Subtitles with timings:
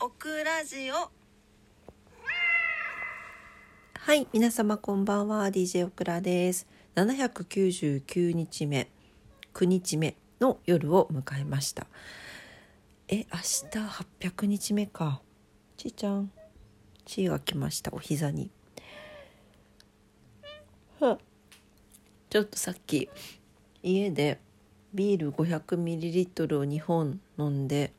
[0.00, 1.10] オクラジオ。
[3.98, 5.48] はい皆様こんばんは。
[5.48, 6.68] DJ オクラです。
[6.94, 8.88] 799日目
[9.54, 11.88] 9日目の夜を迎えました。
[13.08, 13.66] え明日
[14.20, 15.20] 800日目か。
[15.76, 16.30] ちーちゃん
[17.04, 18.52] ちーが来ましたお膝に。
[22.30, 23.08] ちょっとさっき
[23.82, 24.38] 家で
[24.94, 27.92] ビール 500ml を2本飲んで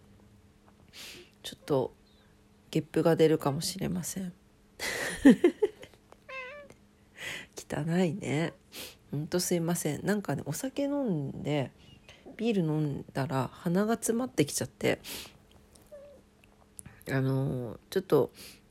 [1.50, 1.96] ちょっと
[2.70, 4.32] ゲップが出るかもしれません。
[7.58, 8.54] 汚いね。
[9.10, 10.06] ほんとすいません。
[10.06, 11.72] なんかねお酒飲んで
[12.38, 15.00] ビール飲んだら鼻が詰まってきちゃって
[17.10, 18.30] あの、ちょっと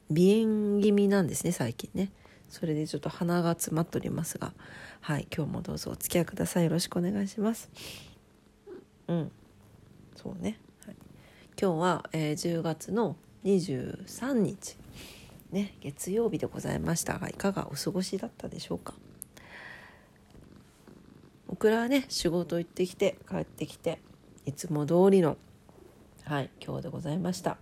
[0.08, 2.12] 鼻炎気味なんですね最近ね。
[2.48, 4.54] それでちょっと鼻が詰まっておりますが。
[5.00, 6.64] はい今日もどうぞお付き合いください。
[6.64, 7.68] よろしくお願いします。
[9.08, 9.32] うん。
[10.14, 10.60] そうね、
[11.60, 14.76] 今日は、えー、10月の23日
[15.50, 17.18] ね月曜日でございました。
[17.18, 18.94] がいかがお過ごしだったでしょうか？
[21.48, 23.98] 僕らはね仕事行ってきて帰ってきて
[24.46, 25.36] いつも通りの
[26.24, 27.56] はい今日でございました。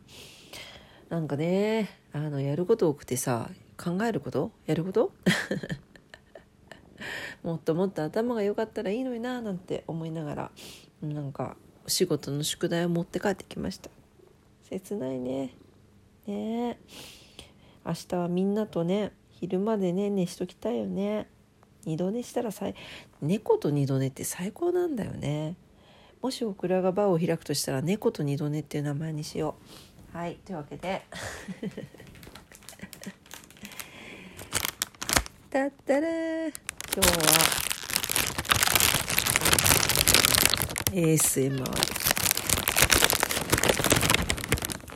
[1.09, 3.49] なんかねあのやること多くてさ
[3.83, 4.51] 考えること？
[4.67, 5.13] やること？
[7.43, 10.51] もっともっと頭が良かったらいいのにななんて思いながら
[11.01, 13.91] なんかお仕事の宿題を持って帰ってきました。
[14.69, 15.55] 切ないね。
[16.27, 16.81] ね。
[17.87, 21.29] 明日はみんなとね昼までね寝しときたいよね。
[21.85, 22.75] 二度寝したら最
[23.23, 25.55] 猫と二度寝って最高なんだよね。
[26.21, 29.55] もしオクラがバーを開くとしたら猫と二度寝っていう名前にしよ
[30.13, 30.17] う。
[30.17, 31.03] はいというわけで。
[35.51, 36.09] だったら
[36.49, 37.67] 今日は
[40.93, 41.65] ASMR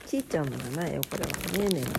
[0.07, 1.91] ちーちゃんのじゃないよこれはねえねえの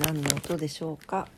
[0.00, 1.28] 何の音でしょうか？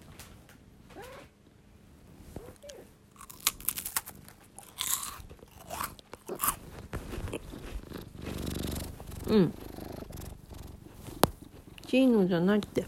[11.97, 12.85] チーノじゃないって。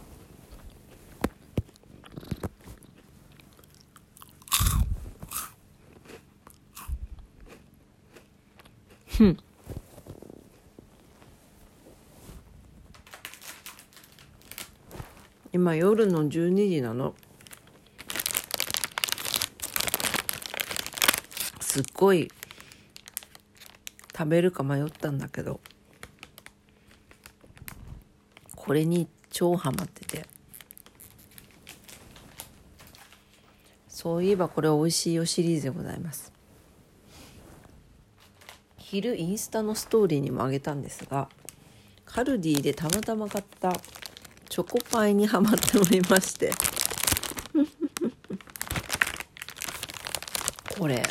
[9.06, 9.38] ふん。
[15.54, 17.14] 今夜の12時なの。
[21.60, 22.30] すっごい
[24.14, 25.60] 食べるか迷ったんだけど。
[28.68, 30.26] これに超ハマってて。
[33.88, 36.30] そういえばこれ美味しいよシリーズでございます。
[38.76, 41.30] 昼インスタのストーリーにもあげたんですが
[42.04, 43.72] カルディでたまたま買った
[44.50, 46.52] チョコパイにはまっておりまして。
[50.78, 51.02] これ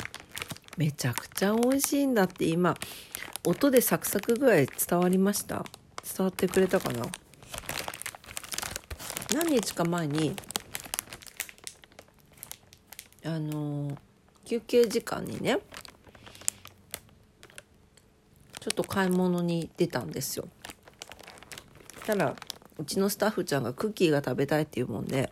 [0.78, 2.76] めちゃくちゃ美味しいんだって今
[3.44, 4.68] 音でサクサク具合伝
[5.00, 5.66] わりました？
[6.04, 7.08] 伝わってくれたかな？
[9.34, 10.36] 何日か前に
[13.26, 13.98] あの
[14.46, 15.60] 休憩時間にね
[18.60, 20.48] ちょっと買い物に出たんですよ。
[22.06, 22.36] たら
[22.78, 25.32] うちのスタッフちゃんがクッキーが食べたいっていうもんで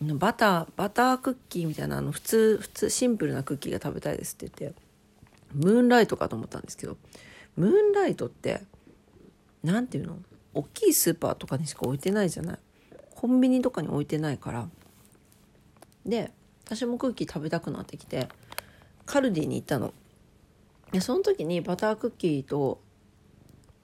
[0.00, 4.80] バターバタークッキーみたいなあの普通普通シンプルなクッキーが食べたいですって言って
[5.54, 6.96] ムーンライトかと思ったんですけど
[7.56, 8.62] ムーンライトって
[9.62, 10.16] 何ていうの？
[10.54, 12.58] 大きいスーパーとかにしか置いてないじゃない
[13.22, 14.68] コンビニとかに置いてないから。
[16.04, 16.32] で
[16.64, 18.28] 私もクッキー食べたくなってきて
[19.06, 19.94] カルディに行ったの。
[20.90, 22.80] でその時にバタークッキーと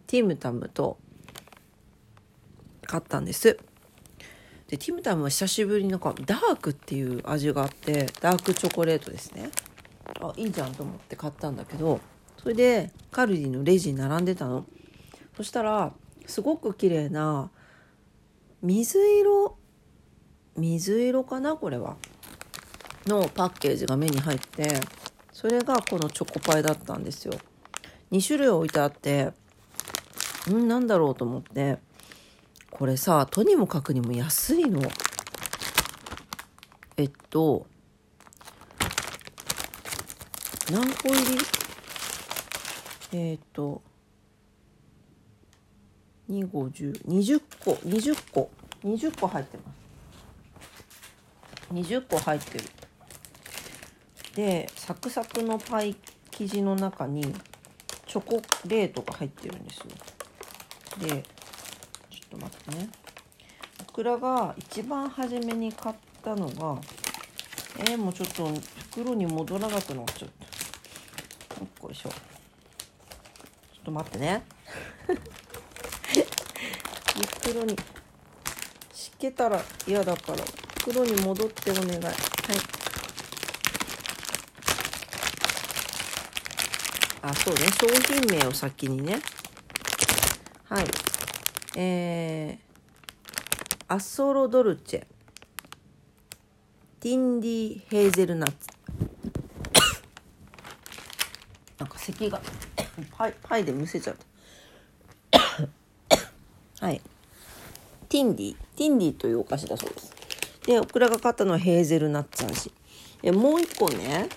[0.08, 0.98] ティムタムと
[2.84, 3.60] 買ったんです。
[4.66, 9.50] でティムタムは久しぶりになんかダークっていう味があってダークチョコレートですね。
[10.20, 12.00] あいいじゃんと思って買ったんだけど
[12.38, 14.66] それでカルディのレジに並んでたの。
[15.36, 15.92] そしたら
[16.26, 17.52] すごく綺麗な
[18.62, 19.56] 水色？
[20.56, 21.56] 水色かな？
[21.56, 21.96] これは。
[23.06, 24.80] のパッケージが目に入って
[25.32, 27.32] それがこのチョコパイだったんですよ。
[28.10, 29.32] 2種類置いてあって
[30.48, 31.78] うんなんだろうと思って。
[32.70, 34.82] これさとにもかくにも安いの。
[36.96, 37.66] えっと
[40.70, 41.38] 何個入り？
[43.12, 43.80] えっと
[46.30, 48.50] 25020個20個
[48.84, 49.78] 20個入ってます。
[51.72, 52.64] 20個入ってる。
[54.34, 55.96] でサクサクのパイ
[56.30, 57.22] 生地の中に
[58.06, 59.84] チョコレートが入ってるんですよ。
[61.00, 61.08] で
[62.10, 62.88] ちょっと待ってね。
[63.80, 66.80] オクラが一番初めに買ったのが
[67.80, 68.48] えー、もうちょっと
[68.90, 70.28] 袋に戻らなくなっちゃっ
[71.48, 71.84] た。
[71.84, 72.08] よいしょ。
[72.08, 72.16] ちょ
[73.82, 74.42] っと待ってね。
[77.26, 77.76] 袋に。
[78.92, 80.38] 湿気たら嫌だから。
[80.78, 82.04] 袋に戻ってお願い。
[82.04, 82.14] はい。
[87.22, 87.60] あそうね。
[87.80, 89.20] 商品名を先にね。
[90.64, 90.84] はい。
[91.76, 95.06] えー、アッソロドルチェ。
[97.00, 98.68] ティンディヘーゼルナッツ。
[101.78, 102.40] なんか咳が。
[103.16, 104.24] パイパイでむせちゃった
[106.80, 107.00] はい。
[108.08, 108.56] ティンディ。
[108.76, 110.12] ティンディというお菓子だそうです。
[110.66, 112.72] でオクラが買ったのはヘーゼルナッツ味。
[113.22, 114.28] でもう一個ね。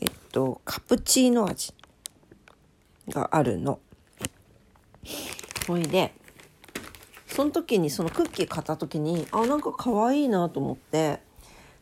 [0.00, 1.74] えっとカプチーノ味。
[3.08, 3.78] があるの。
[5.66, 6.12] それで
[7.26, 11.20] その時にそのクッキー買った時にあなんか可愛いなと思って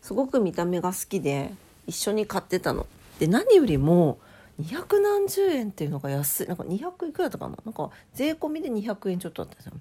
[0.00, 1.52] すごく見た目が好きで
[1.86, 2.86] 一緒に買ってたの。
[3.18, 4.18] で何よりも
[4.62, 6.46] 200何十円っていうのが安い。
[6.46, 9.72] なんか200いくらとかななんか税込みで200円ちょっとあったんですよ。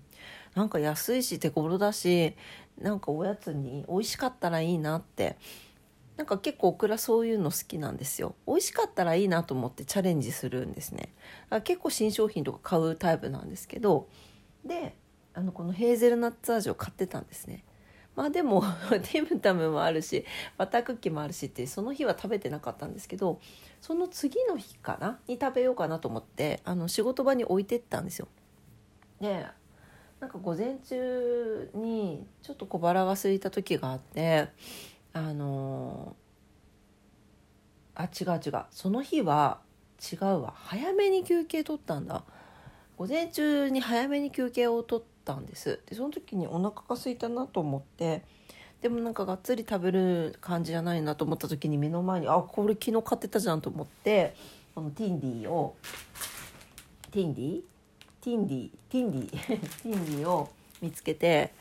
[0.55, 2.35] なんか安いし手頃だし
[2.79, 5.37] なんかおやつに美味しかったらいいなって。
[6.17, 8.35] なんか結構オクラそういうの好きなんですよ。
[8.45, 11.13] 美味しかったらいいなと思ってチャレンジするんですね。
[11.63, 14.07] 結構新商品とか買うタイプなんですけど。
[14.63, 14.95] で
[15.33, 17.63] あのこのヘーゼルナッツ味を買ってたんですね。
[18.21, 18.63] まあでも
[19.11, 20.23] テムタムもあるし
[20.55, 23.39] バタークッキーもあるしってその日は食べてなかったんですけど
[23.79, 28.27] その次の日かなに食べようかなと思ってあの仕事場に置いてったんですよ。
[29.19, 29.47] で
[30.19, 34.49] なんか午前中にちょっと小腹が空いた時があって
[35.13, 36.15] あの
[37.95, 38.65] あ違う違う。
[38.69, 39.61] その日は
[39.99, 40.53] 違うわ。
[40.55, 42.23] 早めに休憩取ったんだ。
[42.97, 45.79] 午前中に早めに休憩を取ったんです。
[45.85, 48.23] でその時にお腹が空いたなと思って
[48.81, 54.35] でもなんかがっつり食べる感じじゃないなと思った時に目の前にあこれ昨日買ってたじゃんと思って
[54.73, 55.75] このティンディーを
[57.11, 57.61] ティンディ
[58.21, 60.49] ティンディティンディ ティンディを
[60.81, 61.53] 見つけて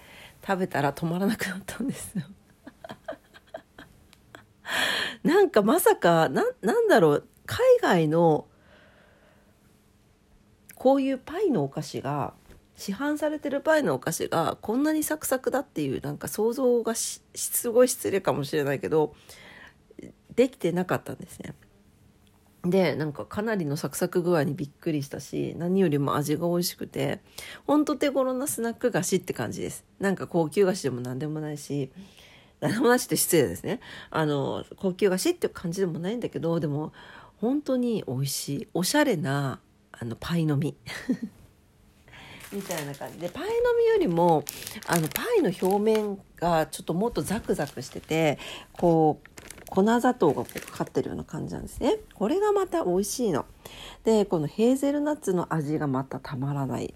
[0.47, 2.25] 食べたら止まらなくなったんですよ。
[5.23, 8.47] なんかまさかななんだろう海外の
[10.75, 12.33] こういうパイのお菓子が
[12.81, 17.21] 市販されてるパイのお菓子がこんなにサクサクだっていうなんか想像がす
[17.71, 19.15] ごい失礼かもしれないけど
[20.35, 21.55] できてなかったんですね。
[22.65, 27.21] でなんかかなりのサクサク具合にびっくりしたし何よりも味が美味しくて
[27.67, 29.85] ほんと手頃なスナック菓子って感じです。
[29.99, 31.91] なんか高級菓子でも何でもないし
[32.61, 33.81] 何でもないしって失礼ですね。
[34.11, 36.95] あの高級菓子って感じでもないんだけどでも
[37.43, 39.61] 本当に美味しいおしゃれな
[39.93, 40.75] あのパイの実。
[42.53, 43.19] みたいな感じ。
[43.19, 44.45] でパイの実よりも
[44.87, 48.39] あのパイの表面がちょっともっとザクザクしてて
[48.73, 49.31] こう
[49.67, 51.99] 粉砂糖がこうかかってるような感じなんですね。
[52.15, 53.47] これがまた美味しいの。
[54.05, 56.93] でこのヘーゼルナッツの味がまたたまらない。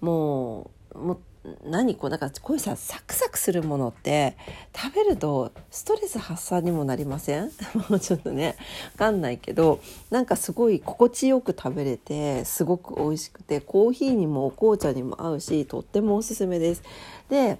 [0.00, 1.20] もうもう
[1.64, 4.36] 何こうだかこういうさサクサクするものって
[4.76, 7.50] 食べるとストレス発散にもなりません？
[7.88, 8.56] もうちょっとね
[8.92, 9.80] 分かんないけど
[10.10, 16.82] なんかすごい心地よく食べれてすごく美味しくてコーヒーにもお紅茶にも合うしとってもおすすめです。
[17.30, 17.58] で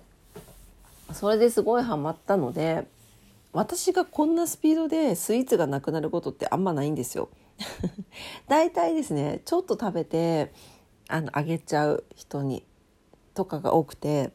[1.14, 2.86] それですごいハマったので
[3.52, 7.30] 私がこんなスピードでスイーツがなくなることってあんまないんですよ。
[8.46, 10.52] だいたいですねちょっと食べて
[11.08, 12.62] あのあげちゃう人に
[13.34, 14.30] とかが多くて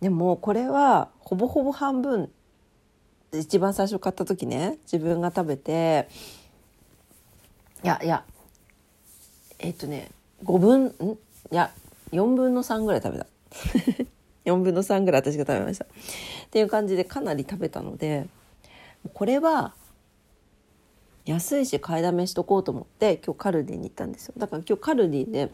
[0.00, 2.30] でもこれはほぼほぼ半分
[3.32, 6.08] 一番最初買った時ね自分が食べて
[7.82, 8.24] いやいや
[9.58, 10.10] えっとね
[10.44, 10.90] 5分ん？
[10.90, 11.70] いや
[12.12, 13.26] 4分の3ぐらい食べた。
[14.44, 15.84] 4分の3ぐらい私が食べました。
[15.84, 15.88] っ
[16.50, 18.28] ていう感じでかなり食べたので
[19.14, 19.74] これは
[21.24, 24.34] 安いし買いだめしとこうと思って今日カルディに行ったんですよ。
[24.36, 25.50] だから今日カルディで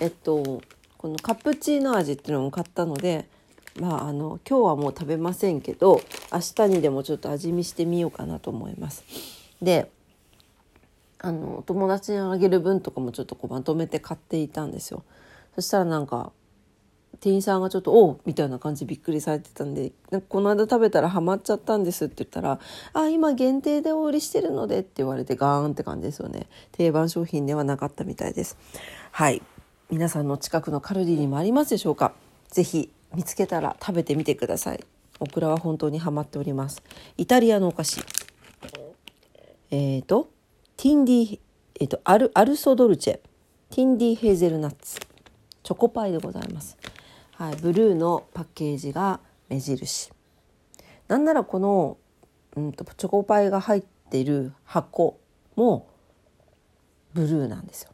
[0.00, 0.62] えっと
[0.98, 3.26] このカプチーノ味っていうのも買ったので
[3.80, 6.02] まああの今日はもう食べませんけど
[6.32, 9.04] 明日にでもちょっと味見してみようかなと思います。
[9.62, 9.90] で
[11.20, 15.02] あの友達にあげる分とかもちょっとこうまとめて買っていたんですよ。
[15.54, 16.32] そしたらなんか
[17.20, 22.60] 店員さんがちょっと「おう」みたいな感じびっくりされてたんで「なんかこの間食べたらハマっちゃったんです」って言ったら
[22.92, 28.56] 「あ今限定でお売りしてるので」って言われてガーンって感じですよね定番商品ではなかったみたいです
[29.10, 29.42] はい
[29.90, 32.12] 皆さんの近くのカルディにもありますでしょうか？
[32.48, 34.84] ぜひ見つけたら食べてみてください。
[35.18, 36.82] オクラは本当にハマっております。
[37.16, 38.02] イタリアのお菓子。
[39.70, 40.28] えっ、ー、と
[40.76, 41.40] ティンディ
[41.80, 43.20] えっ、ー、とアルアルソドルチェ。
[43.70, 45.00] ティンディヘーゼルナッツ。
[45.62, 46.76] チョコパイでございます。
[47.32, 50.12] はいブルーのパッケージが目印。
[51.06, 51.96] なんならこの、
[52.56, 55.18] うんと、チョコパイが入っている箱
[55.56, 55.88] も
[57.14, 57.92] ブルーなんですよ。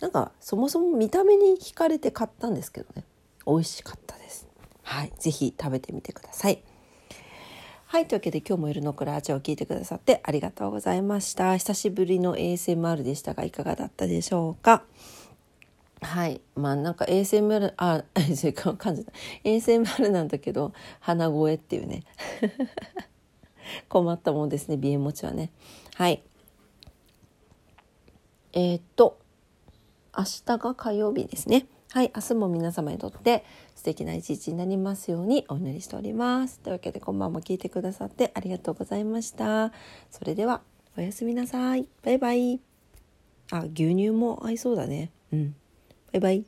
[0.00, 3.04] なんかそもそも見た目に惹かれて買ったんですけどね。
[3.46, 4.46] 美味しかったです。
[4.82, 5.12] はい。
[5.18, 6.62] 是非食べてみてください。
[7.86, 8.06] はい。
[8.08, 11.56] というわけで今日も夜のクラーチャを聞いてくださってありがとうございました。
[11.56, 14.84] 久しぶりの ASMR でしたがいかがだったでしょうか？
[16.02, 16.40] はい。
[16.56, 18.04] まあなんか ASMR あ
[18.76, 19.12] 感じた。
[19.44, 22.02] ASMR なんだけど鼻声っていうね。
[23.88, 25.50] 困ったもんですね鼻炎持ちはね。
[25.94, 26.22] はい。
[28.52, 29.18] えー、っと
[30.16, 31.66] 明日が火曜日ですね。
[31.92, 33.44] はい明日も皆様にとって
[33.74, 36.58] 素敵な一日になりますようにお祈りしております。
[36.60, 39.72] というわけでこんばんも聞いてくださってありがとうございました。
[40.10, 40.62] それでは
[40.96, 41.86] おやすみなさい。
[42.02, 42.60] バイバイ。
[43.50, 45.10] あ牛乳も合いそうだね。
[45.32, 45.54] うん。
[46.12, 46.44] バイバイ。